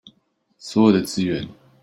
[0.57, 1.47] 所有的資源